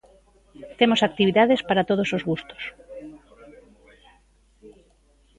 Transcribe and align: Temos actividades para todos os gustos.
Temos 0.79 1.01
actividades 1.09 1.61
para 1.67 1.87
todos 1.89 2.09
os 2.15 2.25
gustos. 2.29 2.61